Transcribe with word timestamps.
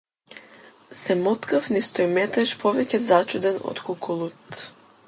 Се 0.99 1.15
моткав 1.19 1.69
низ 1.75 1.91
тој 1.99 2.09
метеж 2.17 2.55
повеќе 2.65 3.05
зачуден 3.11 3.65
отколку 3.75 4.19
лут. 4.25 4.65